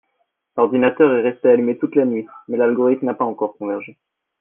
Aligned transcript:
L'ordinateur 0.57 1.13
est 1.13 1.21
resté 1.21 1.49
allumé 1.49 1.77
toute 1.77 1.93
la 1.95 2.05
nuit 2.05 2.25
mais 2.47 2.57
l'algorithme 2.57 3.05
n'a 3.05 3.13
pas 3.13 3.23
encore 3.23 3.55
convergé 3.57 3.99